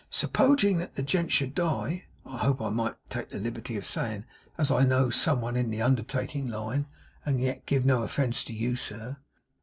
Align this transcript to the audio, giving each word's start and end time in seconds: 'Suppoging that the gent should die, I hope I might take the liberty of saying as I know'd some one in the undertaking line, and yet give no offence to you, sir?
'Suppoging 0.09 0.79
that 0.79 0.95
the 0.95 1.03
gent 1.03 1.31
should 1.31 1.53
die, 1.53 2.05
I 2.25 2.39
hope 2.39 2.59
I 2.59 2.69
might 2.69 2.95
take 3.07 3.29
the 3.29 3.37
liberty 3.37 3.77
of 3.77 3.85
saying 3.85 4.25
as 4.57 4.71
I 4.71 4.83
know'd 4.83 5.13
some 5.13 5.41
one 5.41 5.55
in 5.55 5.69
the 5.69 5.83
undertaking 5.83 6.47
line, 6.47 6.87
and 7.23 7.39
yet 7.39 7.67
give 7.67 7.85
no 7.85 8.01
offence 8.01 8.43
to 8.45 8.53
you, 8.53 8.75
sir? 8.75 9.17